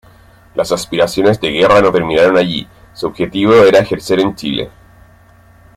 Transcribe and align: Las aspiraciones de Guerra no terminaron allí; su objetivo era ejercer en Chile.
Las 0.55 0.71
aspiraciones 0.71 1.39
de 1.39 1.51
Guerra 1.51 1.79
no 1.79 1.91
terminaron 1.91 2.35
allí; 2.35 2.67
su 2.91 3.05
objetivo 3.05 3.53
era 3.53 3.77
ejercer 3.81 4.19
en 4.19 4.33
Chile. 4.35 4.71